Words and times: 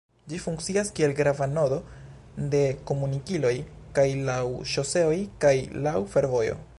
Ĝi 0.31 0.37
funkcias 0.43 0.87
kiel 0.99 1.11
grava 1.19 1.47
nodo 1.51 1.77
de 2.55 2.61
komunikiloj 2.91 3.53
kaj 3.99 4.07
laŭ 4.31 4.41
ŝoseoj 4.73 5.17
kaj 5.47 5.55
laŭ 5.89 5.97
fervojo. 6.17 6.63